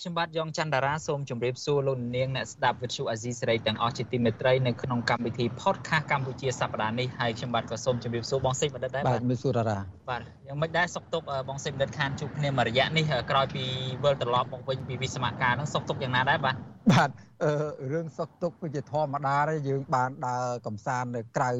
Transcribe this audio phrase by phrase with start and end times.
[0.00, 9.78] ខ្ញុំបាទយ៉ងច័ន្ទតារាសូមជម្រាបសួរលោកនាងអ្នកស្ដាប់វិទ្យុអាស៊ីសេរីទាំងអស់ជាទីមេត្រីនៅក្នុងកម្មវិធី podcast កម្ពុជាសប្តាហ៍នេះហើយខ្ញុំបាទក៏សូមជម្រាបសួរបងសេចបណ្ឌិតដែរបាទមានសួរតារា
[10.10, 13.64] បាទយ៉ាងមិនដែរសុខទុក្ខបងសេចបណ្ឌិតខានជួបគ្នាមួយរយៈនេះក្រោយពី
[14.04, 16.54] វិលត្រឡប់មកវិញពីវិស្មការហ្នឹងសុខទុក្ខយ៉ាងណាដែរបាទ
[16.92, 17.10] បាទ
[17.44, 17.52] អឺ
[17.92, 21.50] រឿងសុខទុក្ខវាជាធម្មតាទេយើងបានដើរកំសាន្តនៅក្រៅ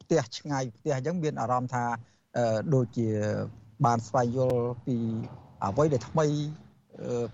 [0.00, 1.84] ផ្ទះឆ្ងាយផ្ទះអញ្ចឹងមានអារម្មណ៍ថា
[2.36, 3.08] អឺដូចជា
[3.84, 4.96] បានស្វែងយល់ពី
[5.64, 6.26] អ្វីដែលថ្មី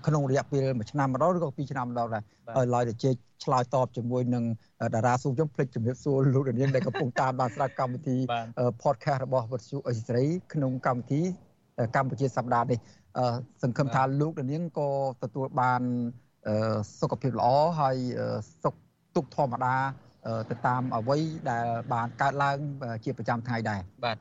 [0.06, 2.22] ក្នុងរយៈពេល1ឆ្នាំម្ដងឬក៏2ឆ្នាំម្ដងដែរ
[2.56, 4.44] ហើយឡើយតែជែកឆ្លើយតបជាមួយនឹង
[4.94, 8.16] តារាស៊ូខ្ញុំភ្លេចជំរាបសួរលោកនាងដែលកំពុងតាមដានស្ដាប់កម្មវិធី
[8.82, 11.22] podcast របស់វិទ្យុអេស៊ីរីក្នុងកម្មវិធី
[11.96, 12.78] កម្ពុជាសប្តាហ៍នេះ
[13.62, 14.88] សង្ឃឹមថាលោកនាងក៏
[15.22, 15.82] ទទួលបាន
[17.00, 17.48] សុខភាពល្អ
[17.80, 17.96] ហើយ
[18.62, 18.74] សុខ
[19.14, 19.74] ទុក្ខធម្មតា
[20.50, 21.18] ទៅតាមអ្វី
[21.50, 22.58] ដែលបានកើតឡើង
[23.04, 24.16] ជាប្រចាំថ្ងៃដែរបាទ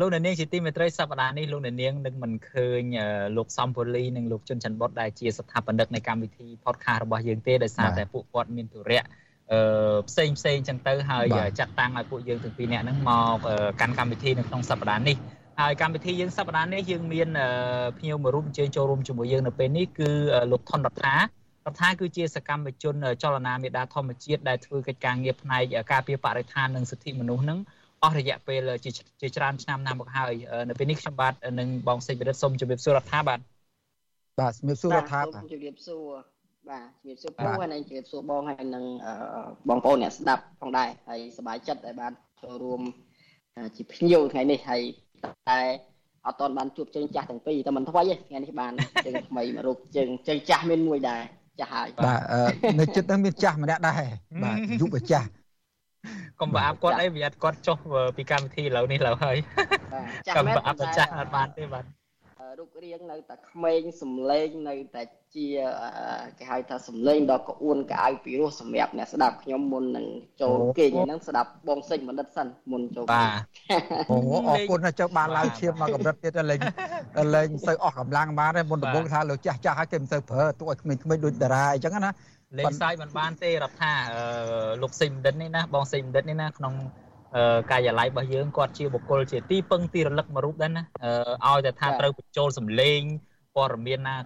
[0.00, 2.82] លោកអ្នកនាងជាទីមេត្រីសប្តាហ៍នេះលោកអ្នកនាងនឹងមិនឃើញ
[3.36, 9.04] លោកសំពូលីនិងលោកជុនច័ន្ទបុតដែលជាស្ថាបនិកនៃកម្មវិធី podcast របស់យើងទេដោយសារតែពួកគាត់មានទុរៈ
[9.52, 11.26] អឺផ្សេងផ្សេងចឹងទៅហើយ
[11.58, 13.38] ចាត់តាំងឲ្យពួកយើងទាំងពីរនាក់ហ្នឹងមក
[13.80, 15.16] កាន់កម្មវិធីនៅក្នុងសប្តាហ៍នេះ
[15.60, 17.28] ហើយកម្មវិធីយើងសប្តាហ៍នេះយើងមាន
[17.98, 20.10] ភ្ញៀវមួយរូបអញ្ជើញចូលរួមជាមួយយើងនៅពេលនេះគឺ
[20.52, 21.14] លោកថនរដ្ឋា
[21.68, 27.58] រដ្ឋាគឺជាសកម្មជនចលនាមេដាធម្មជាតិដែលធ្វើកិច្ចការងារផ្នែកការពារបរិស្ថាននិងសិទ្ធិមនុស្សនឹង
[28.04, 28.70] អស់រយៈពេល
[29.20, 30.32] ជាច្រើនឆ្នាំណាស់មកហើយ
[30.68, 33.40] នៅពេលនេះខ្ញុំបាទនឹងបងសេចក្ដីសូមជម្រាបសួររដ្ឋាបាទ
[34.38, 36.04] បាទជំរាបសួររដ្ឋាបាទជំរាបសួរ
[36.70, 38.84] បាទជំរាបសួរពូហើយនឹងជំរាបសួរបងហើយនឹង
[39.68, 42.80] បងប្អូនអ្នកស្ដាប់ផងដែរហើយសប្បាយចិត្តដែលបានចូលរួម
[43.76, 44.82] ជាភ្ញៀវថ្ងៃនេះហើយ
[45.50, 45.60] តែ
[46.26, 48.72] អត់ទាន់បានជួបជើងចាស់ទាំងពីរតែមិនថ្មីទេថ្ងៃនេះបាន
[49.06, 51.22] ជើងថ្មីមករូបជើងជើងចាស់មានមួយដែរ
[51.60, 52.20] ចាស់ហើយបាទ
[52.80, 53.94] នៅចិត្តហ្នឹងមានចាស់ម្នាក់ដែរ
[54.44, 55.28] បាទយុវចាស់
[56.40, 57.78] កុំប្រអាប់គាត់អីវាអត់គាត់ចុះ
[58.16, 59.36] ពីកម្មវិធីឥឡូវនេះឥឡូវហើយ
[60.36, 61.84] កុំប្រអាប់ចាស់អត់បានទេបាទ
[62.58, 65.02] រូបរាងនៅតែក្មេងសំលេងនៅតែ
[65.36, 65.46] ជា
[66.38, 70.06] គេហៅថាសំលេងដ៏ក្អួនកៅអៅពីរោះសម្រាប់អ្នកស្ដាប់ខ្ញុំមុននឹង
[70.42, 73.40] ចូលគេងហ្នឹងស្ដាប់បងសេចបណ្ឌិតសិនមុនចូលបាទ
[74.10, 74.16] អូ
[74.48, 76.60] អរគុណណាស់ចុះបានឡើងឈាមមកកម្រិតទៀតលេង
[77.36, 82.10] លេងសូវអស់កម្លាំងបានទេមុនដំបូងថាលោកចាស់ចាស់ហើយគេមិនសូវប្រើទោះឲ្យក្មេងៗដូចតារាអញ្ចឹងណា
[82.58, 83.92] លេងសាយមិនបានទេរដ្ឋា
[84.82, 86.74] លោកសេចបណ្ឌិតនេះណាបងសេចបណ្ឌិតនេះណាក្នុង
[87.70, 90.84] កាយឡ័យរបស់យើងគាត់ជាបុគ្គលជាទីពឹងទីរលឹកមួយរូបដែរណា
[91.46, 93.00] ឲ្យតែថាត្រូវបញ្ចូលសម្លេង
[93.56, 94.16] ព័ត៌មានណា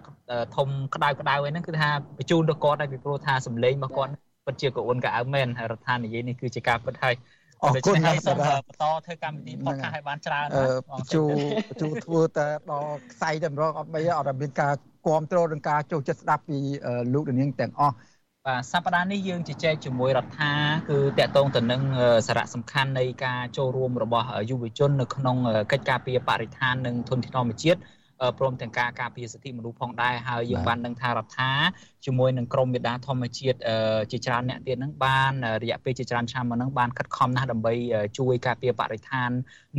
[0.55, 4.11] ធំក្តៅក្តៅហ្នឹងគឺថាបញ្ជូនទៅគាត់ហើយពីព្រោះថាសម្លេងរបស់គាត់
[4.45, 7.15] ពិតជាកូនកៅអៅមែនហើយរដ្ឋានិយាយនេះគឺជាការពិតហើយ
[7.63, 10.47] អរគុណណាស់សូមបន្តធ្វើកម្មវិធី podcast ឲ្យបានច្រើន
[11.13, 11.23] ជូ
[11.81, 14.73] ជូធ្វើតែដល់ខ្សែតែម្ដងអត់បីអត់មានការ
[15.05, 16.57] គ្រប់គ្រងនិងការចូលចិត្តស្ដាប់ពី
[17.13, 17.95] លោកនាងទាំងអស់
[18.47, 20.51] បាទសប្តាហ៍នេះយើងជជែកជាមួយរដ្ឋា
[20.89, 21.81] គឺតកតងទៅនឹង
[22.27, 25.37] សារៈសំខាន់នៃការចូលរួមរបស់យុវជននៅក្នុង
[25.71, 27.79] កិច្ចការពារបរិស្ថាននិងធនធានធម្មជាតិ
[28.39, 31.51] ព្រមទាំងការការពារសិទ្ធិមនុស្សផងដែរហើយយើងបានដឹងថារដ្ឋា
[32.05, 33.57] ជាមួយនឹងក្រមមេដាធម្មជាតិ
[34.11, 35.33] ជាច្រើនអ្នកទៀតហ្នឹងបាន
[35.63, 37.73] រយៈពេលជាច្រើនឆ្នាំមកហ្នឹងបានខិតខំណាស់ដើម្បី
[38.17, 39.29] ជួយការពារបរិស្ថាន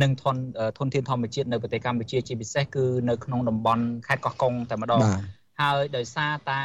[0.01, 0.35] និងធន
[0.77, 5.01] ធនធានធម្មជាតិនៅប្រទេសកម្ពុជាជាពិសេសគឺនៅក្នុងតំបន់ខេត្តកោះកុងតែម្ដង
[5.61, 6.61] ហើយដោយសារតែ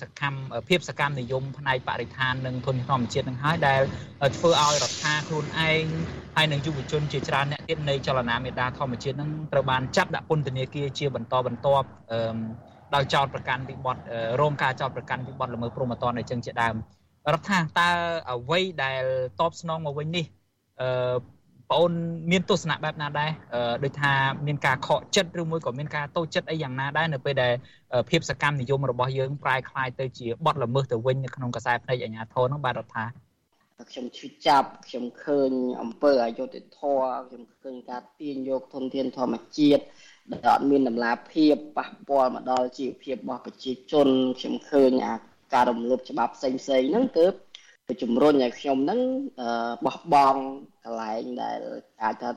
[0.00, 3.80] សកម្មភាពសកម្មនិយមផ្នែកបរិស្ថាននិងធនធានធម្មជាតិនឹងហើយដែល
[4.36, 5.84] ធ្វើឲ្យរដ្ឋាខ្លួនឯង
[6.36, 11.86] ហើយនិងយុវជនជាច្រើនអ្នកទៀតនៃចលនាមេដាធម្មជាតិនឹងត្រូវបានចាប់ដាក់ពន្ធនាគារជាបន្តបន្ទាប់
[12.94, 13.96] ដោយចោតប្រកាន់ពីបទ
[14.40, 16.74] រងការចោតប្រកាន់ពីបទល្មើសព្រហ្មទណ្ឌអញ្ចឹងជាដើម
[17.32, 17.90] រដ្ឋាតើ
[18.30, 19.04] អ្វីដែល
[19.40, 20.24] តបស្នងមកវិញនេះ
[20.80, 20.88] អឺ
[21.69, 21.93] បងអូន
[22.31, 23.31] មានទស្សនៈបែបណាដែរ
[23.83, 24.13] ដូចថា
[24.47, 27.53] មានការខកចិត្តឬមួយក៏មានការតូចចិត្តអីយ៉ាងណាដែរនៅពេលដែល
[28.09, 33.05] ភាពសកម្មនិយមរបស់យើងប្រែคล้ายទៅជាបទល្មើសទៅវិញនៅក្នុងខ្សែភ្នែកអាជ្ញាធរនោះបាទរដ្ឋា
[33.91, 35.51] ខ្ញុំឈឺចាប់ខ្ញុំឃើញ
[35.81, 39.83] អង្គើអយុធធរខ្ញុំឃើញការទាញយកធនធានធម្មជាតិ
[40.31, 44.07] ដែលអត់មានតម្លាភាពប៉ះពាល់មកដល់ជីវភាពរបស់ប្រជាជន
[44.39, 45.15] ខ្ញុំឃើញអា
[45.53, 47.27] ការរំលោភច្បាប់ផ្សេងផ្សេងហ្នឹងគឺ
[47.88, 49.00] ទៅជំរុញឲ្យខ្ញុំហ្នឹង
[49.86, 50.40] បោះបង់
[50.84, 51.58] កន្លែងដែល
[52.02, 52.30] អាចថា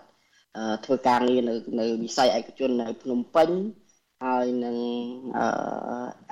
[0.85, 3.49] ធ្វើការងារនៅនៅវិស័យឯកជននៅភ្នំពេញ
[4.25, 4.77] ហើយនឹង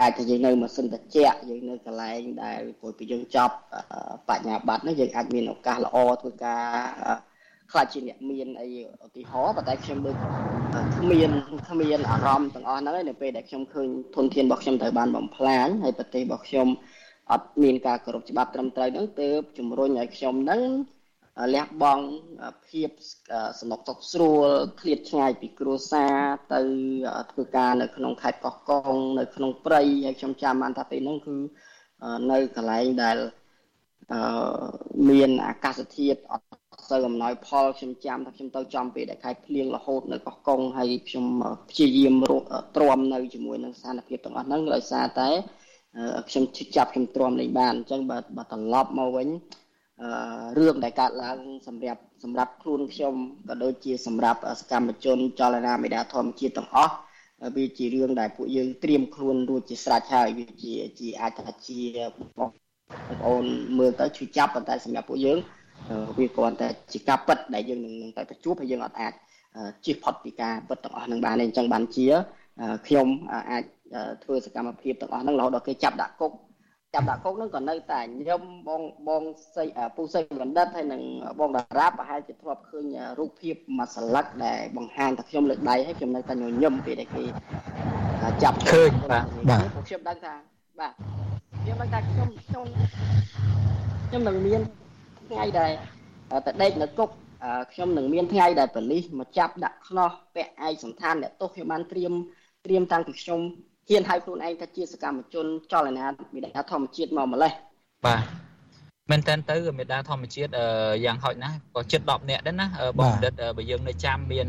[0.01, 3.55] អាចថាយើងនៅម៉ាស៊ីនត្រជាក់យើងនៅកន្លែងដែលព្រោះពីយើងចប់
[4.29, 6.65] បញ្ញាបត្រនេះយើងអាចមានឱកាសល្អធ្វើការ
[7.71, 8.69] ខ្លាចជាអ្នកមានអី
[9.05, 10.15] ឧទាហរណ៍ប៉ុន្តែខ្ញុំដូច
[10.97, 11.29] គ្មាន
[11.69, 16.67] គ្មានអារម្មណ៍ទាំងអស់ហ្នឹងឯនៅពេលដែលខ្ញុំឃើញធនធានរបស់ខ្ញុំត្រូវបានបំផ្លាញហើយប្រទេសរបស់ខ្ញុំ
[17.31, 20.63] អត់មានការគោរពច្បាប់ត្រឹមត្រូវហ្នឹងទើបជំរុញឲ្យខ្ញុំហ្នឹង
[21.55, 22.05] លះបង់
[22.69, 22.89] ភាព
[23.59, 24.47] សំណុកទុកស្រួល
[24.79, 26.17] ឃ្លាតឆ្ងាយពីគ្រួសារ
[26.53, 26.59] ទៅ
[27.31, 31.35] ធ្វើការនៅក្នុងខេត្តកោះកុងនៅក្នុងព្រៃហើយខ្ញុំចាំបានថាពេលហ្នឹងគឺ
[32.31, 33.17] នៅកន្លែងដែល
[34.13, 34.21] អឺ
[35.09, 41.25] មានអាកាសធាតុអត់សូវអំណោយផលខ្ញុំចាំថាខ្ញុំទៅចំពេលដែលខែភ្លៀងរហូតនៅកោះកុងហើយខ្ញុំ
[41.69, 42.15] ព្យាយាម
[42.75, 45.29] ទ្រាំនៅជាមួយនឹងស្ថានភាពទាំងអស់ហ្នឹងដោយសារតែ
[46.29, 46.43] ខ្ញុំ
[46.75, 49.27] ចាប់ខ្ញុំទ្រាំលេងបានអញ្ចឹងបើបើត្រឡប់មកវិញ
[50.01, 50.09] អឺ
[50.57, 51.37] រឿងដែលកើតឡើង
[51.67, 53.13] សម្រាប់សម្រាប់ខ្លួនខ្ញុំ
[53.49, 56.93] ក៏ដូចជាសម្រាប់សកម្មជនចលនាមេដាធម្មជាតិទាំងអស់
[57.57, 61.79] វាជារឿងដែលពួកយើងត្រៀមខ្លួនរួចជាស្រេចហើយវាជាជាអាចថាជា
[62.37, 62.49] បង
[63.19, 63.45] ប្អូន
[63.77, 65.37] មើលទៅឈឺចាប់ប៉ុន្តែសម្រាប់ពួកយើង
[66.17, 69.13] វាគ្រាន់តែជាការពិតដែលយើងនឹងតែប្រជួបហើយយើងអត់អាច
[69.85, 72.07] ជៀសផុតពីការពិតទាំងអស់នឹងបានទេអញ្ចឹងបានជា
[72.87, 73.07] ខ្ញុំ
[73.51, 73.63] អាច
[74.23, 76.31] ធ្វើសកម្មភាពទាំងអស់ហ្នឹងរហូតដល់គេចាប់ដាក់គុក
[76.93, 79.23] ចាប់ដាក់គុកហ្នឹងក៏នៅតែខ្ញុំបងបង
[79.55, 79.63] សី
[79.95, 81.01] ពូសីបណ្ឌិតហើយនឹង
[81.39, 82.85] បងតារាប្រហែលជាធ្លាប់ឃើញ
[83.19, 87.23] រូបភាពមួយស្លឹកដែលបង្ហាញថាខ្ញុំលើកដៃហើយខ្ញុំនៅតែញញឹមពេលដែលគេ
[88.43, 90.33] ចាប់ឃើញបាទបាទខ្ញុំដឹងថា
[90.79, 90.93] បាទ
[91.61, 92.65] ខ្ញុំដឹងថាខ្ញុំខ្ញុំ
[94.07, 94.61] ខ្ញុំនឹងមាន
[95.29, 95.71] ថ្ងៃដែល
[96.47, 97.09] តដេកនៅគុក
[97.73, 102.13] ខ្ញុំនឹងមានថ្ងៃដែលប៉ូលីសមកចាប់ដាក់ខ្នោះពាក់ឯកសន្តានអ្នកទោសខ្ញុំបានត្រៀម
[102.65, 103.39] ត្រៀមតាំងពីខ្ញុំ
[103.89, 106.05] ហ៊ានហៅខ្លួនឯងថាជាសកម្មជនចលនា
[106.35, 107.51] មេដាធម្មជាតិមកម្លេះ
[108.05, 108.21] បាទ
[109.11, 110.51] មែនតើទៅមេដាធម្មជាតិ
[111.05, 112.67] យ៉ាងហោចណាស់ក៏ជិត10នាក់ដែរណា
[112.99, 114.47] បងបណ្ឌិតបើយើងនៅចាំមាន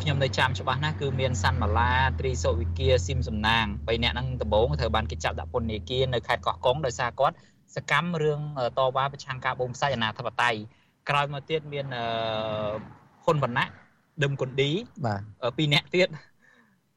[0.00, 7.36] ខ្ញុំនៅចាំច្បាស់ណាស់គឺមានសាន់ម៉ាឡាត្រីសុវិគាស៊ីមសំណាង3នាក់ហ្នឹងដំបូងត្រូវបានគេចាប់ដាក់ពន្ធនាគារនៅខេត្តកោះកុងដោយសារគាត់
[7.76, 8.40] សកម្មរឿង
[8.78, 10.58] តវ៉ាប្រឆាំងការបូមផ្សាច់អនាធិបតេយ្យ
[11.08, 11.86] ក្រោយមកទៀតមាន
[13.24, 13.66] ហ៊ុនវណ្ណៈ
[14.22, 14.70] ដឹមគុនឌី
[15.06, 15.20] បាទ
[15.56, 16.08] ពីរនាក់ទៀត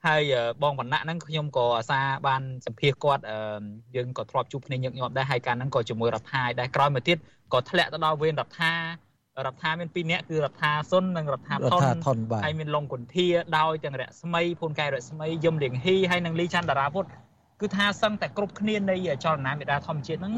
[0.06, 0.24] ហើយ
[0.64, 3.24] បងវណ្ណៈហ្នឹងខ្ញុំក៏អាសាបានសម្ភាសគាត់
[3.96, 7.18] យើងក៏ធ្លាប់ជួបគ្នាញឹកញាប់ដែរហើយកាលហ្នឹងក៏ជាមួយរដ្ឋាយដែរក្រោយមកទៀត
[7.54, 8.74] ក៏ធ្លាក់ទៅដល់វេនរដ្ឋា
[9.46, 17.10] រដ្ឋាមាន2នាក់គឺរដ្ឋាសុននិងរដ្ឋាថនហើយមានលងគុន្ធាដោយទាំងរស្មីភូនកែរស្មីយមលៀងហ៊ីហើយនិងលីច័ន្ទតារាពុទ្ធ
[17.62, 20.34] គឺថាសឹងតែគ្រប់គ្នានៃចលនាមេដាធម្មជាតិហ្នឹង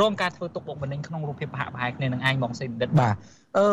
[0.00, 3.14] រងការធ្វើទុកបុកម្នេញក្នុងរូបភាពប្រហាក់ប្រហែលគ្នានឹងឯងបងសេនដិតបាទ
[3.56, 3.66] អឺ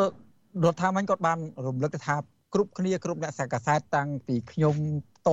[0.64, 2.16] រដ្ឋាភិបាលគាត់បានរំលឹកថា
[2.54, 4.76] គ្រប់គ្នាគ្រប់អ្នកសាកសែតតាំងពីខ្ញុំ
[5.28, 5.30] ត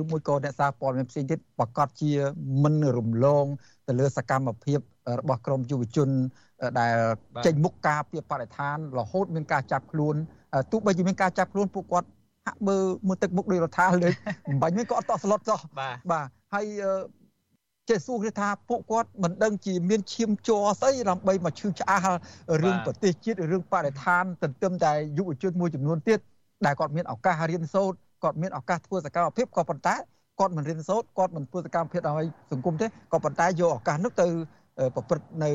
[0.00, 2.12] ឬមួយក៏អ្នកសារព័ត៌មានផ្សេងទៀតប្រកាសជា
[2.64, 3.46] មិនរំលង
[3.86, 4.78] ទៅលើសកម្មភាព
[5.20, 6.08] របស់ក្រមយុវជន
[6.80, 6.96] ដែល
[7.46, 10.14] ចេញមុខការពីបរិស្ថានរហូតមានការចាប់ខ្លួន
[10.72, 12.08] ទោះបីជាមានការចាប់ខ្លួនពួកគាត់
[12.46, 14.08] ហាក់មើលមើលទឹកមុខដោយរដ្ឋាលើ
[14.48, 15.60] មិនបាញ់វិញក៏អត់តក់ស្លុតសោះ
[16.12, 16.66] បាទហើយ
[17.90, 22.04] ចេះសួរគេថាពួកគាត់មិនដឹងជាមានឈាមជ័រស្អីដើម្បីមកឈឺឆ្អះ
[22.62, 26.18] រឿងប្រទេសជាតិរឿងបរិស្ថានទន្ទឹមតែយុវជនមួយចំនួនទៀត
[26.66, 29.94] ដែលគាត់មានឱកាសរៀនសូត្រ គាត់មានឱកាសធ្វើសកម្មភាពក៏ប៉ុន្តែ
[30.38, 34.26] គាត់មិនរៀនសូត្រគាត់មិនធ្វើសកម្មភាពឲ្យសង្គមទេក៏ប៉ុន្តែយកឱកាសនោះទៅ
[34.94, 35.50] ប្រព្រឹត្តនៅ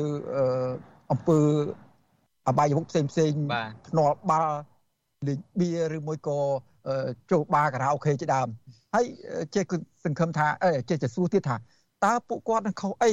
[1.11, 1.39] អំពើ
[2.47, 3.33] អបាយមុខផ្សេងផ្សេង
[3.87, 4.55] ភ្នាល់បាល់
[5.27, 6.37] លេងបៀឬមួយក៏
[7.31, 8.47] ចូលបារការ៉ាអូខេជាដើម
[8.93, 9.05] ហើយ
[9.55, 11.55] ចេះគឺសង្ឃឹមថាអេចេះจะសួរទៀតថា
[12.05, 13.11] តើពួកគាត់នឹងខុសអី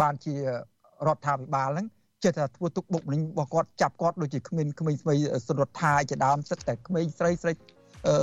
[0.00, 0.34] បានជា
[1.06, 1.86] រដ្ឋាភិបាលហ្នឹង
[2.24, 5.14] ចិត្តថាធ្វើទុកបុកម្នេញរបស់គាត់ចាប់គាត់ដូចជាក្មេងក្មេងស្មី
[5.46, 7.52] សុនរដ្ឋាជាដើមសិតតែក្មេងស្រីស្រី
[8.06, 8.14] អឺ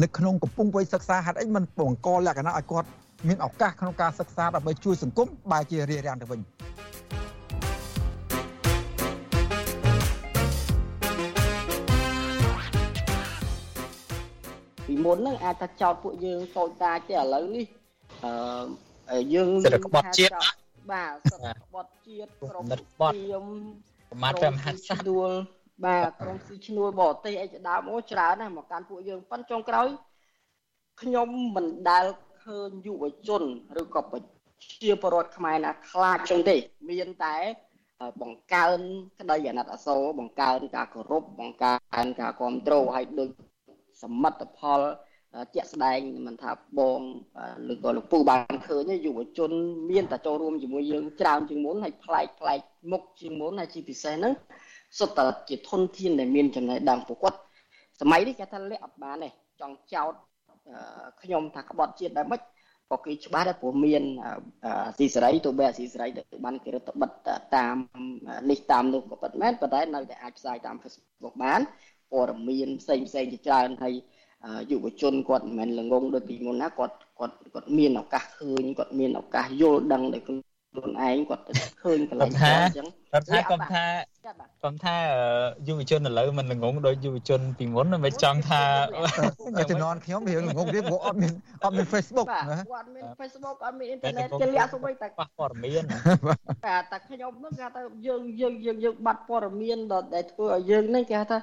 [0.00, 2.88] នៅក្នុងកំពុងវ័យសិក្សាហាត់អីมันបង្កលក្ខណៈឲ្យគាត់
[3.28, 6.40] មានឱកាសក្នុងការសិក្សាដើម្បីជួយសង្គមបែរជារារាំងទៅវិញ
[14.86, 17.66] ពីមុនហ្នឹងអាចថាចោតពួកយើងតូចតាចទេឥឡូវនេះ
[19.10, 20.32] អឺយើងសិទ្ធិក្បត់ជាតិ
[20.92, 25.30] បាទសិទ្ធិក្បត់ជាតិក្រុមបត់ប្រមាថព្រះមហាក្សត្រដួល
[25.84, 29.88] បាទក្រុមស៊ីឈ្នួលបរទេសអីជាដើមអូច្រើនណាស់មកកាន់ពួកយើងប៉ុន្តែចុងក្រោយ
[31.02, 32.04] ខ្ញុំមិនដែល
[32.42, 33.42] ឃើញយុវជន
[33.80, 34.20] ឬក៏ប្រ
[34.82, 36.56] ជាពលរដ្ឋខ្មែរណាខ្លាចចឹងទេ
[36.90, 37.36] មានតែ
[38.22, 38.78] បង្កើន
[39.20, 43.30] ក្តីអាណិតអាសូរបង្កើនការគោរពបង្កើនការគ្រប់គ្រងឲ្យដូច
[44.02, 44.80] សមិទ្ធផល
[45.54, 47.00] ជាក់ស្ដែងមិនថាបង
[47.72, 49.50] ឬក៏លោកពូបានឃើញយុវជន
[49.90, 52.60] មានតែចូលរួមជាមួយយើងច្រើនជាងមុនហើយប្លែកប្លែក
[52.92, 54.34] មុខជាងមុនហើយជាពិសេសហ្នឹង
[54.98, 57.38] សុទ្ធតែជាធនធានដែលមានចំណេះដឹងពួកគាត់
[58.00, 59.28] សម័យនេះគេថាលាក់អត់បានទេ
[59.60, 60.12] ចង់ចោត
[61.22, 62.40] ខ្ញុំថាក្បត់ជាតិដែរមិន
[62.90, 64.02] ក៏គេច្បាស់ដែរព្រោះមាន
[64.98, 67.10] ស៊ីសេរីទោះបីស៊ីសេរីទៅបានគេរដ្ឋបិទ
[67.56, 67.76] តាម
[68.50, 71.60] នេះតាមនោះក៏ពិតមែនប៉ុន្តែនៅតែអាចផ្សាយតាម Facebook បាន
[72.12, 73.94] ព័ត៌មានផ្សេងផ្សេងជាច្រើនហើយ
[74.70, 81.52] យុវជនគាត់មិនមែនល្ងងដូចពីមុនណាគាត់គាត់គាត់មានឱកាសឃើញគាត់មានឱកាសយល់ដឹងដោយខ្លួន ខ្លួនឯងគាត់ទៅ
[81.82, 83.84] ឃើញកន្លែងគាត់អញ្ចឹងរដ្ឋាកុំថា
[84.64, 84.96] កុំថា
[85.68, 88.62] យុវជនឥឡូវមិនងងដោយយុវជនពីមុនមិនចង់ថា
[89.70, 91.32] ជំនាន់ខ្ញុំរៀងងងទៀតព្រោះអត់មាន
[91.64, 95.82] អត់មាន Facebook ណាគាត់មាន Facebook អត់មានអ៊ីនធឺណិតគេលាក់ស្វ័យតែប៉ះព័ត៌មាន
[96.66, 99.78] តែតែខ្ញុំហ្នឹងគេថាយើងយើងយើងយើងបាត់ព័ត៌មាន
[100.14, 101.38] ដែលធ្វើឲ្យយើងហ្នឹងគេថា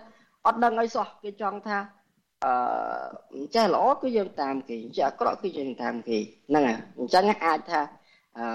[0.45, 1.77] អត់ដឹងអីសោះគេចង់ថា
[2.45, 6.17] អឺចេះល្អគឺយើងតាមគេចេះអាក្រក់គឺយើងតាមគេ
[6.49, 7.81] ហ្នឹងហើយអញ្ចឹងអាចថា
[8.37, 8.45] អឺ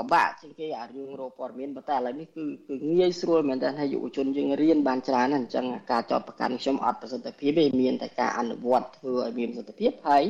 [0.00, 10.24] ពិបាកជាងគេអារឿងរកព័ត៌មានប៉ុន្តែឥឡូវនេះគឺគឺងាយស្រួលមែនតើយុវជនយើងរៀនបានច្រើនណាស់អញ្ចឹងការចោតប្រកាន់ខ្ញុំអត់ប្រសិទ្ធភាពទេមានតែការអនុវត្តធ្វើឲ្យមានប្រសិទ្ធភាពហើយ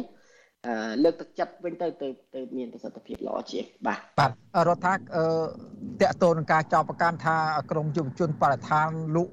[1.03, 4.31] លើកទឹកចិត្តវិញទៅទៅទៅមានប្រសិទ្ធភាពល្អជាងបាទបាទ
[4.69, 5.01] រដ្ឋាភិ
[6.01, 7.37] បាលតកតូននឹងការចោតប្រកាន់ថា
[7.71, 9.25] ក្រមយុវជនបរិស្ថានលុ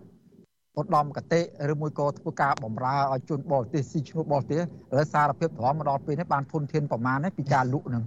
[0.79, 1.41] ឧត្តមកតេ
[1.72, 4.63] ឬមួយក៏ធ្វើការបំរើឲ្យជនបរទេសស៊ីឈ្នួលបរទេសឥ
[4.98, 8.03] ឡូវសារភាពព្រមមកដល់ពេលនេះបានធនធានប្រមាណហើយពីការលក់នឹង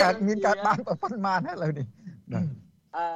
[0.00, 1.86] កើតមានកើតបានប៉ុន្មានហើយឥឡូវនេះ
[2.96, 3.06] អឺ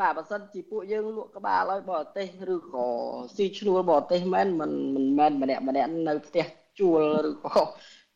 [0.00, 2.86] បាទបើសិនជាពួកយើងលក់ក្បាលឲ្យបរទេសឬក៏
[3.36, 6.46] ស៊ីឈ្នួលបរទេសមែនមិនមិនមែនម្នាក់ម្នាក់នៅផ្ទះ
[6.78, 7.00] ជួល
[7.30, 7.58] ឬក៏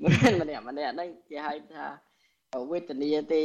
[0.02, 1.84] មិនមែនម្នាក់ម្នាក់ហ្នឹងគេហៅថា
[2.70, 3.42] វេទនាទេ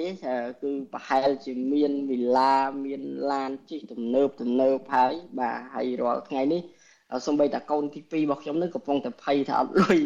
[0.62, 3.02] គឺប្រហែលជាមានវិឡាមាន
[3.32, 6.62] ឡានជិះទំនើបទំនើបហើយបាទហើយរាល់ថ្ងៃនេះ
[7.28, 10.00] សំបីតាកូនទី2របស់ខ្ញុំនឹងកំពុងតែភ័យថាអត់លុយ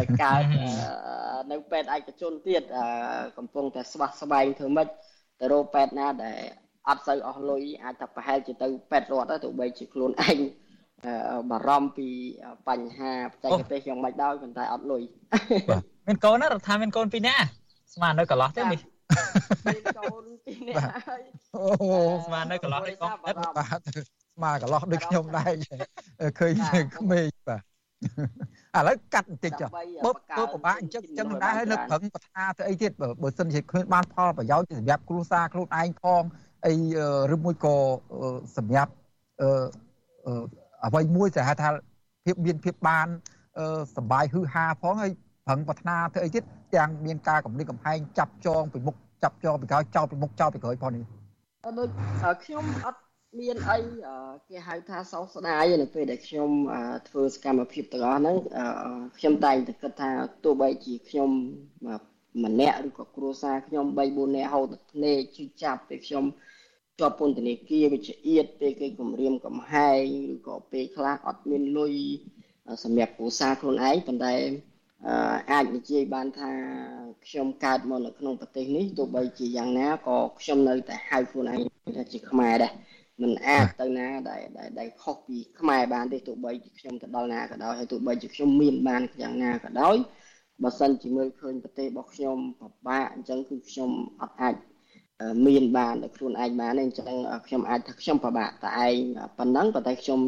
[0.00, 0.42] ទៅកើត
[1.52, 2.62] នៅពេទ្យឯកជនទៀត
[3.38, 4.88] កំពុងតែស្វះស្វែងធ្វើម៉េច
[5.40, 6.38] ទៅរកពេទ្យណាដែល
[6.88, 10.38] អត់សូវអស់លុយអាចថាប្រហែលជាទៅពេទ្យរដ្ឋទៅទោះបីជាខ្លួនឯង
[11.50, 12.08] បារម្ភពី
[12.68, 15.02] បញ្ហាបច្ចេកទេសយ៉ាងម៉េចដោយប៉ុន្តែអត់លុយ
[16.06, 17.44] មានកូនណារដ្ឋាមិនកូនពីរនាក់
[17.94, 18.80] ស្មាននៅកន្លោះទេនេះ
[19.66, 21.22] មានកូនពីរនាក់ហើយ
[21.56, 25.52] អូស្មាននៅកន្លោះនេះកូនបាទស្មាកន្លោះដូចខ្ញុំដែរ
[26.38, 26.52] ឃើញ
[26.98, 27.73] ក្មេងបាទ
[28.76, 29.68] ឥឡូវកាត់បន្តិចចុះ
[30.04, 32.90] បើបើពិបាកអញ្ចឹងអញ្ចឹងដែរហើយនៅប្រឹងបថាទៅអីទៀត
[33.22, 36.22] បើសិនជាគ្មានបានផលប្រយោជន៍សម្រាប់គ្រួសារខ្លួនឯងផង
[36.66, 36.74] អី
[37.34, 37.76] ឬមួយក៏
[38.56, 38.92] សម្រាប់
[39.40, 40.42] អឺ
[40.86, 41.68] អ្វីមួយដែលហៅថា
[42.24, 43.06] ភាពមានភាពបាន
[43.96, 45.12] សបាយហឺហាផងហើយ
[45.46, 46.42] ប្រឹងប្រាថ្នាធ្វើអីទៀត
[46.74, 51.04] ទាំងមានការកម្រិតកំហែងចាប់ចងពីមុខចាប់ចងពីក្រោយចោលពីមុខចោលពីក្រោយផងនេះ
[51.76, 51.88] ដូច
[52.44, 52.98] ខ្ញុំអត់
[53.40, 53.78] មានអី
[54.48, 56.50] គេហៅថាសោកស្ដាយនៅពេលដែលខ្ញុំ
[57.08, 58.36] ធ្វើសកម្មភាពទាំងអស់ហ្នឹង
[59.18, 60.10] ខ្ញុំតែងតែគិតថា
[60.44, 61.30] ទោះបីជាខ្ញុំ
[62.44, 66.24] ម្នាក់ឬក៏គ្រួសារខ្ញុំ3 4នាក់ហូតភ្នែកជិះចាប់ពេលខ្ញុំ
[67.00, 71.94] ជាប់ពន្ធនាគារវិជ្ជាអៀតពេលគេគម្រាមកំហែងឬក៏ពេលខ្លះអត់មានលុយ
[72.84, 74.34] សម្រាប់គ្រួសារខ្លួនឯងប៉ុន្តែ
[75.52, 76.52] អាចនិយាយបានថា
[77.26, 81.60] ខ្ញុំកើតមកនៅក្នុងប្រទេសនេះទោះបីជាយ៉ាងណាក៏ខ្ញុំនៅតែហៅខ្លួនឯង
[81.96, 82.72] ថាជាខ្មែរដែរ
[83.22, 84.42] មិនអាចទៅណាដែល
[84.78, 89.96] ដែលខុសពីខ្មែរបានទេទោះបីជាខ្ញុំទៅដល់ណាក៏ដោយហើយទោះបីជាខ្ញុំមានបានយ៉ាងណាក៏ដោយ
[90.62, 93.90] បើសិនជាមើលឃើញប្រទេសរបស់ខ្ញុំពិបាកអញ្ចឹងគឺខ្ញុំ
[94.22, 94.54] អត់អាច
[95.46, 97.16] មានបានដល់ខ្លួនឯងបានទេអញ្ចឹង
[97.46, 98.94] ខ្ញុំអាចថាខ្ញុំពិបាកតែឯង
[99.38, 100.20] ប៉ុណ្ណឹងប៉ុន្តែខ្ញុំ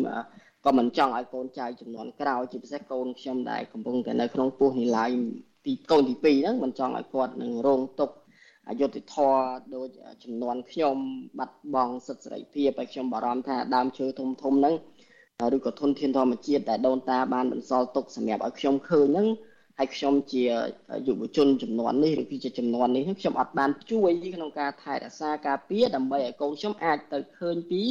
[0.67, 5.11] ក៏មិនចង់ឲ្យកូនចៅចំនួនក្រោយជាពិសេសកូនខ្ញុំដែលកំពុងតែនៅក្នុងពោះនេះឡើយ
[5.67, 8.15] ទីកូនទី2ហ្នឹងមិនចង់ឲ្យគាត់នឹងរងទុក្ខ
[8.71, 9.39] អយុត្តិធម៌
[9.75, 9.89] ដូច
[10.25, 10.97] ចំនួនខ្ញុំ
[11.39, 14.75] បាត់បង់សិទ្ធិសេរីភាពហើយខ្ញុំបារម្ភថាដើមឈើធំធំហ្នឹង
[15.57, 19.29] ឬក៏ធនធានធម្មជាតិដែលដូនតាបានបន្សល់ទុកសម្រាប់ឲ្យខ្ញុំឃើញហ្នឹង
[19.79, 20.45] ហើយខ្ញុំជា
[21.07, 27.83] យុវជនចំនួននេះឬគឺជាចំនួននេះខ្ញុំអត់បានជួយក្នុងការថែរក្សាការពារដើម្បីឲ្យកូនខ្ញុំអាចទៅឃើញពី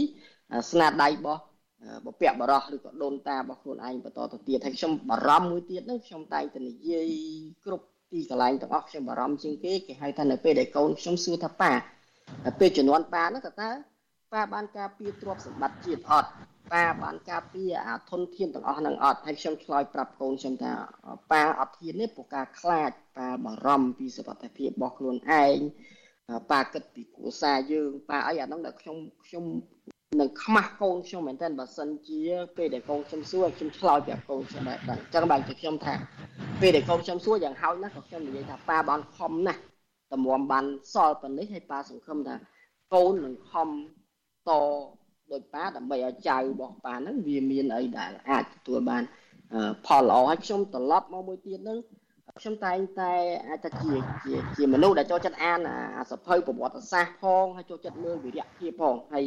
[0.71, 1.41] ស្នាដៃរបស់
[2.05, 7.09] បពៈបរោះឬក៏ដូនតារបស់ខ្លួនឯងបន្តទៅទៀតហើយខ្ញុំបារម្ភមួយទៀតហ្នឹងខ្ញុំតែងតែនិយាយ
[7.65, 11.73] គ្រប់ ទីកន្លែងទាំងអស់ខ្ញុំបារម្ភជាងគេគេហៅថានៅពេលដែលកូនខ្ញុំសួរថាប៉ា
[12.59, 13.69] ពេលជំនាន់ប៉ាហ្នឹងក៏តើ
[14.33, 16.29] ប៉ាបានការពារទ្រព្យសម្បត្តិជាតិអត់
[16.73, 20.71] ប៉ាបានការពារអាធនធានទាំងអស់ហ្នឹងអត់ហើយខ្ញុំឆ្លើយប្រាប់កូនខ្ញុំថា
[21.31, 25.57] ប៉ាអត់ធានទេព្រោះការខ្លាចប៉ាបារម្ភពីសុខភាពរបស់ខ្លួនឯង
[26.51, 29.45] ប៉ាគិតពីគ្រួសារយើងប៉ាអីអាហ្នឹងដែលខ្ញុំខ្ញុំ
[30.21, 32.21] នឹងខ្មាស់កូនខ្ញុំមែនតើបើសិនជា
[32.57, 35.95] ពេលដែលកូនខ្ញុំសួរខ្ញុំឆ្លើយប្រាប់កូនខ្ញុំដែរអញ្ចឹងបែរជាខ្ញុំថា
[36.65, 39.61] ពេលដែលកូនខ្ញុំសួរយ៉ាងហោចណាស់ក៏ខ្ញុំនិយាយថាប៉ាបានខំណាស់
[40.13, 42.35] តម្រាំបានសល់ប៉ុណ្នេះហើយប៉ាសង្ឃឹមថា
[42.93, 43.69] កូននឹងខំ
[44.49, 44.51] ត
[45.31, 49.03] ដោយប៉ាដើម្បីឲ្យចៅរបស់ប៉ាហ្នឹងវាមានអីដែលអាចទទួលបាន
[49.85, 51.77] ផលល្អហើយខ្ញុំត្រឡប់មកមួយទៀតហ្នឹង
[52.39, 53.13] ខ្ញុំតែងតែ
[53.47, 53.93] អាចថាជា
[54.23, 55.59] ជាជាមនុស្សដែលចូលចិត្តអាន
[55.97, 59.25] អាសភៅប្រវត្តិសាស្ត្រផងហើយចូលចិត្តមើលវិរៈភាពផងហើយ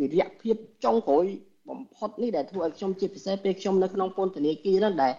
[0.00, 1.26] វិរៈភាពចុងក្រោយ
[1.68, 5.12] បំផុតនេះដែលធ្វើឲ្យខ្ញុំជាពិសេសពេលខ្ញុំនៅក្នុងពន្ធនាគារហ្នឹងដែល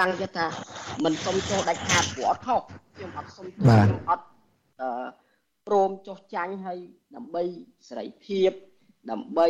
[0.00, 0.46] តាំងចិត្តថា
[1.04, 2.60] មិនសុំចុះដាច់ខាតព្រោះអត់ខុស
[2.96, 4.24] ខ្ញុំអត់សុំទោសខ្ញុំអត់
[4.80, 4.88] អឺ
[5.66, 6.78] ព្រមចុះចាញ់ឲ្យ
[7.16, 7.42] ដើម្បី
[7.88, 8.50] សេរីភាព
[9.10, 9.46] ដើម្បី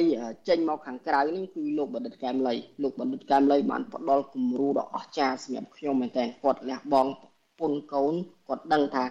[0.48, 7.10] ចេញមកខាងក្រៅនេះគឺលោកបណ្ឌិតកែមលីលោកបណ្ឌិតកែមលីបានផ្ដល់គំរូដ៏អស្ចារ្យសម្រាប់ខ្ញុំមែនតើគាត់លះបង់
[7.58, 8.14] ពុនកូន
[8.48, 9.04] គាត់ដឹងថា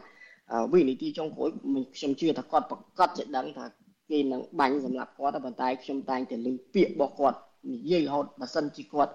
[0.73, 1.49] វិនិច្ឆ័យចុងក្រោយ
[1.95, 3.65] ខ្ញុំជឿថាគាត់ប្រកាសជាដឹងថា
[4.09, 7.37] គេនឹងបាញ់សម្រាប់គាត់តែប៉ុន្តែខ្ញុំតែងតែលើពាក្យរបស់គាត់
[7.71, 9.11] និយាយរហូតបើសិនជាគាត់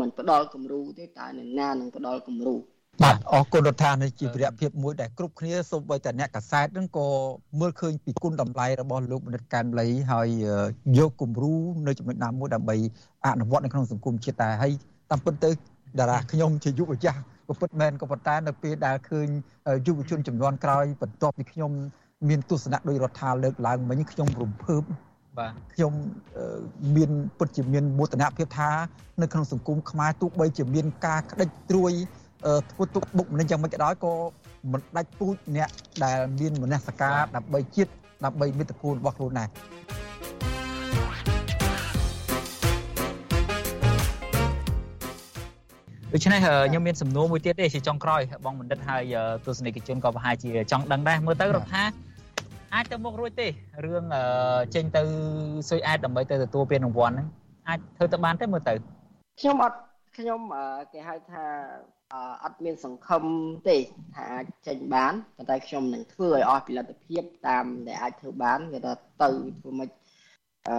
[0.00, 2.56] មិនផ្ដល់គំរូទេតើអ្នកណានឹងផ្ដល់គំរូ
[3.04, 7.06] បាទអរគុណរដ្ឋានេះជាវិរៈភាពមួយដែលគ្រប់គ្នាសូម្បីតែអ្នកកសែតនឹងក៏
[7.60, 10.28] មើលឃើញពីគុណតម្លៃរបស់លោកមនិតកែមលីហើយ
[10.98, 11.54] យកគំរូ
[11.86, 12.76] នៅចំណុចណាមួយដើម្បី
[13.26, 14.72] អនុវត្តនៅក្នុងសង្គមជាតិតែហើយ
[15.10, 15.50] តាមពិតទៅ
[15.98, 17.18] តារាខ្ញុំជាយុវចាស់
[17.48, 19.28] ក៏ពិតមែនក៏ប៉ុន្តែនៅពេលដែលឃើញ
[19.86, 21.72] យុវជនចំនួនក្រោយបន្ទាប់ពីខ្ញុំ
[22.28, 24.82] មានទស្សនៈដោយរដ្ឋាលើកឡើងមិញខ្ញុំរំភើប
[25.38, 25.92] បាទខ្ញុំ
[26.96, 28.70] មានពិតជាមានមោទនភាពថា
[29.22, 31.92] នៅក្នុងសង្គមខ្មែរទោះបីជាមានការក្តិចត្រួយ
[32.70, 34.12] ធ្វើទុកបុកម្នេញយ៉ាងម៉េចក៏ដោយក៏
[34.72, 35.68] មិនដាច់ពូជអ្នក
[36.04, 37.90] ដែលមានមនសិការដើម្បីជាតិ
[38.24, 39.48] ដើម្បីមិត្តភូមិរបស់ខ្លួនដែរ
[46.12, 49.14] ដូច្នេះខ្ញុំមានសំណួរមួយទៀតទេជាចុងក្រោយបងបណ្ឌិតហើយ
[49.46, 51.84] ទស្សនិកជនក៏ប្រហែលជាចង់ដឹងដែរមើលទៅរដ្ឋា
[52.74, 53.48] អាចទៅមុខរួចទេ
[53.84, 54.04] រឿង
[54.74, 55.02] ចេញទៅ
[55.68, 57.28] ស៊ុយអែតដើម្បីទៅទទួលពានរង្វាន់ហ្នឹង
[57.68, 58.74] អាចធ្វើទៅបានទេមើលទៅ
[59.40, 59.78] ខ្ញុំអត់
[60.18, 60.40] ខ្ញុំ
[60.92, 61.44] គេហៅថា
[62.44, 63.24] អត់មានសង្ឃឹម
[63.68, 63.76] ទេ
[64.14, 69.28] ថាអាចចេញបានប៉ុន្តែខ្ញុំនឹងធ្វើឲ្យអស់ពីលទ្ធភាពតាមដែលអាចធ្វើបានគេថាទៅ
[69.60, 69.88] ធ្វើមិន
[70.68, 70.78] អឺ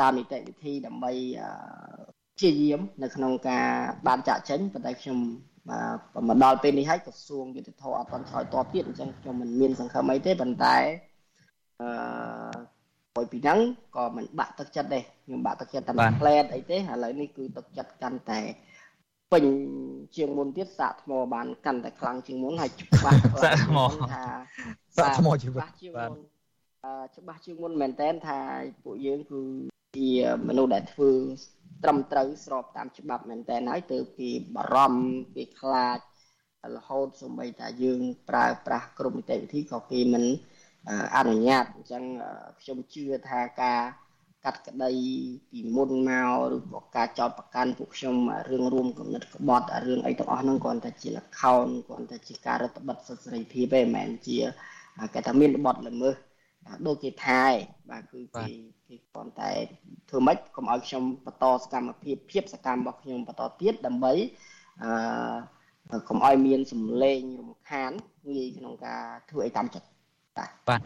[0.00, 1.12] តាមនីតិវិធីដើម្បី
[2.40, 3.66] ព្យាយាមនៅក្នុងការ
[4.06, 5.18] បានចាក់ចេញប៉ុន្តែខ្ញុំ
[6.28, 10.76] មកដល់ពេលនេះហើយក្រសួងយុទ្ធភ័ពអត់ទាន់ឆ្លើយតបទៀតអញ្ចឹងខ្ញុំមិនមានសង្ឃឹមអីទេប៉ុន្តែ
[11.80, 11.90] អឺ
[13.14, 13.58] ព្រោះពីហ្នឹង
[13.96, 18.40] ក៏មិនបាក់ទឹកចិត្តដែរខ្ញុំបាក់ទឹកចិត្តតែផ្លែតអីទេឥឡូវនេះគឺទឹកចិត្តកាន់តែ
[19.32, 19.44] ពេញ
[20.16, 23.78] ជាងមុនទៀតសាកថ្មបានកាន់តែខ្លាំងជាងមុនហើយច្បាស់សាកថ្ម
[24.12, 24.24] ថា
[24.96, 26.12] សាកថ្មជីវិតច្បាស់ជាងមុន
[26.84, 28.38] អឺច្បាស់ជាងមុនមែនតើថា
[28.84, 29.40] ពួកយើងគឺ
[29.96, 30.10] ជា
[30.48, 31.10] មនុស្សដែលធ្វើ
[31.82, 35.98] ត្រឹមត្រូវស្របតាមច្បាប់មែនតើហើយទៅគេបារម្ភគេខ្លាច
[36.76, 40.24] រហូតសូម្បីតែយើងប្រើប្រាស់គ្រប់នីតិវិធីក៏គេមិន
[41.16, 42.04] អនុញ្ញាតអញ្ចឹង
[42.60, 43.80] ខ្ញុំជឿថាការ
[44.44, 44.92] កាត់ក្តី
[45.50, 48.16] ពីមុនមកឬក៏ការចោតប្រកាន់ពួកខ្ញុំ
[48.50, 54.38] រឿងរួមគំនិតក្បត់រឿងអីទាំងអស់ហ្នឹងគ្រាន់តែជាលខោនគ្រាន់តែជាការរដ្ឋបတ်សិទ្ធិសេរីភាពទេមិនមែនជា
[55.14, 56.14] គេថាមានបទល្មើស
[56.86, 57.52] ដូចគេថាឯង
[57.90, 58.46] បាទគឺគេ
[58.88, 59.50] គេគ្រាន់តែ
[60.08, 64.12] ធ្វើម៉េចកុំឲ្យខ្ញុំបន្តសកម្មភាពភាពសកម្មរបស់ខ្ញុំបន្តទៀតដើម្បី
[64.82, 67.90] អឺកុំឲ្យមានសម្លេងរំខាន
[68.34, 69.86] ងាយក្នុងការធ្វើអីតាមចិត្ត
[70.38, 70.80] បាទបាទ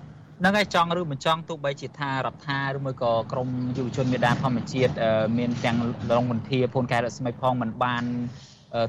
[0.44, 4.92] នឹងឯងចង់ឬមិនចង់ទោះបីជាថារដ្ឋាឬមួយក៏ក្រមយុវជនមេដាធម្មជាតិ
[5.38, 5.78] មានទាំង
[6.12, 8.04] រងមន្ធាភូនកែរស្មីផងមិនបាន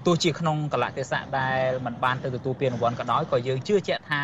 [0.06, 4.22] ទោះជាក្នុងកលៈទេសៈដែលมันបានទៅទទួលពានរង្វាន់ក៏ដោយក៏យើងជឿជាក់ថា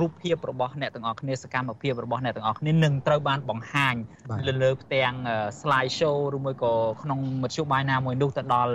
[0.00, 3.94] រូបភាពរបស់អ្នកទាំងអស់គ្នាសកម្មភាពរបស់អ្នកទាំងអស់គ្នានឹងត្រូវបានបង្ហាញ
[4.46, 5.14] លើលើផ្ទាំង
[5.60, 6.72] slide show ឬមួយក៏
[7.02, 8.72] ក្នុងមធ្យោបាយណាមួយនោះទៅដល់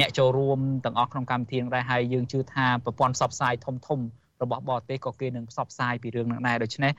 [0.00, 4.00] អ្នកចូលរួមទាំងអស់ក្នុងកម្មវិធីនឹងដែរហើយយើងជឿថាប្រព័ន្ធផ្សព្វផ្សាយធំធំ
[4.42, 6.92] របស់បរទេសក៏គេនឹងផ្សព្វផ្សាយពីរឿងនឹងដែរដូច្នេះ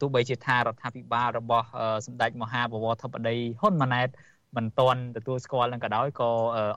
[0.00, 1.66] ទោះបីជាថារដ្ឋាភិបាលរបស់
[2.06, 4.08] សម្ដេចមហាបវរធិបតីហ៊ុនម៉ាណែត
[4.56, 6.30] មិនទាន់ទទួលស្គាល់នឹងក៏ដោយក៏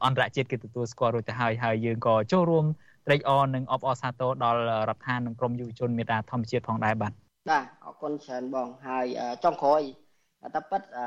[0.06, 2.66] អន្តរជាតិគេទទួលស្គាល់រួចទៅហើយហើយយើងក៏ចូលរួម
[3.08, 7.12] ត្រេកអរនិងអបអរសាទរដល់រដ្ឋាភិបាលនិងក្រមយុវជនមេតាធម្មជាតិផងដែរបាទ
[7.50, 9.06] បាទអរគុណច្រើនបងហើយ
[9.44, 9.82] ចុងក្រោយ
[10.56, 11.06] តែប៉ិតអឺ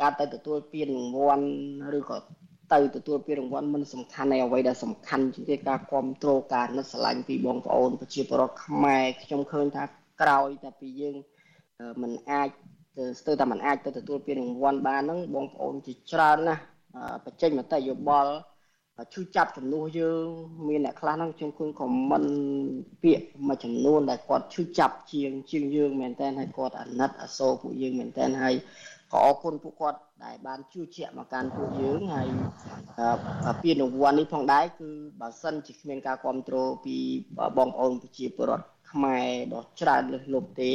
[0.00, 1.46] ការទៅទទួលពានរង្វាន់
[1.98, 2.16] ឬក៏
[2.72, 9.84] ទៅទទួលពានរង្វាន់មិនសំខាន់ឯអ្វីដែលសំខាន់ជាងគេការគ្រប់គ្រងការនឹកស្រឡាញ់ពីបងប្អូនប្រជាពលរដ្ឋខ្មែរខ្ញុំឃើញថា
[10.22, 11.16] ក្រោយតែពីយើង
[12.02, 12.48] មិនអាច
[13.18, 16.62] ស្ទើរតែមិនអាចទៅទទួលពានរង្វាន់បានហ្នឹងបងប្អូនជាច្រើនណាស់
[17.24, 18.32] បញ្ចេញមតិយោបល់
[19.14, 20.24] ឈឺចាប់ចំនួនយើង
[20.68, 22.24] មានអ្នកខ្លះហ្នឹងខ្ញុំឃើញខមមិន
[23.02, 28.54] ពាក្យមួយចំនួនដែលគាត់ឈឺចាប់ជាងជាងយើងមែនតើហើយគាត់អាណិតអាសូរពួកយើងមែនតើហើយ
[29.12, 32.28] ក៏អរគុណពួកគាត់ដែលបានជឿជាក់មកកាន់ពួកយើងហើយ
[33.62, 34.88] ពានរង្វាន់នេះផងដែរគឺ
[35.20, 36.96] បើសិនជាគ្មានការគ្រប់គ្រងពី
[37.58, 40.72] បងប្អូនប្រជាពលរដ្ឋខ្មែរដ៏ច្រើនលើសលប់ទេ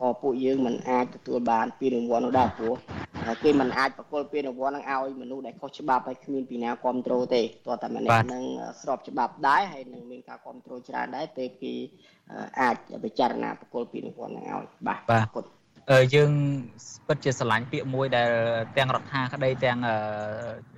[0.00, 2.74] ក៏ពួកយើងមិនអាចទទួលបានពានរង្វាន់នោះដែរព្រោះ
[3.42, 8.42] គេមិនអាចប្រគល់ពានរង្វាន់នឹងឲ្យមនុស្សដែលខុសច្បាប់ហើយគ្មានពីណាគ្រប់គ្រងទេទោះតែម្នាក់នឹង
[8.82, 11.74] ស្របច្បាប់ដែរហើយនឹងមានការគ្រប់គ្រងច្រើនដែរទេគេ
[12.60, 15.44] អាចពិចារណាប្រគល់ពានរង្វាន់នឹងឲ្យបាទបាទគុណ
[16.14, 16.30] យើង
[17.06, 18.30] ពិតជាស្រឡាញ់ពាក្យមួយដែល
[18.76, 19.78] ទាំងរដ្ឋាក្តីទាំង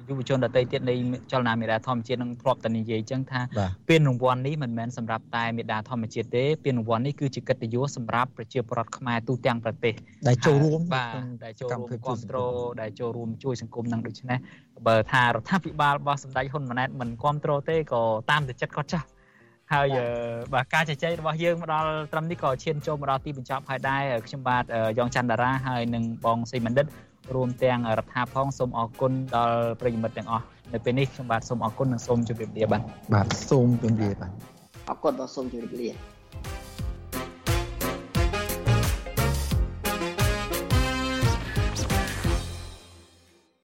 [0.08, 0.94] យុវជនដទៃទៀតនៃ
[1.32, 3.40] ចលនាមេដាធម្មជាតិនឹងធ្លាប់តែនិយាយចឹងថា
[3.88, 9.94] ពានរង្វាន់នេះមិនមែនសម្រាប់តែមេដាធម្មជាតិទេពានរង្វាន់នេះគឺជាកិត្តិយសសម្រាប់ប្រជាពលរដ្ឋខ្មែរទូទាំងប្រទេស
[10.28, 14.38] ដែលចូលរួមបាទដែលចូលរួមគ្រប់គ្រងដែលចូលរួមជួយសង្គមនឹងដូច្នេះ
[14.86, 19.06] បើថារដ្ឋាភិបាលរបស់សម្ដេចហ៊ុនម៉ាណែតមិនគ្រប់គ្រងទេក៏តាមតែចិត្តគាត់ចាស់
[19.72, 19.88] ហើយ
[20.54, 24.64] បាទការជជែករបស់យើងមកដល់ត្រឹមនេះក៏ឈានចូលមកដល់ទីបញ្ចប់ហើយដែរខ្ញុំបាទ
[24.98, 26.86] យ៉ងច័ន្ទតារាហើយនិងបងសីមណ្ឌិត
[27.34, 32.82] រួមទាំងរដ្ឋាផងសូមអរគុណដល់ប្រិយមិត្តទាំងអស់នៅពេលនេះខ្ញុំបាទសូមអរគុណនិងសូមជម្រាបលាបាទ
[33.14, 34.32] បាទសូមជម្រាបបាទ
[34.88, 35.88] អរគុណដល់សូមជម្រាបលា